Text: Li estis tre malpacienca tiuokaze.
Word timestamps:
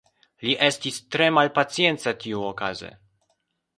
Li 0.45 0.53
estis 0.67 0.97
tre 1.15 1.27
malpacienca 1.37 2.15
tiuokaze. 2.25 2.91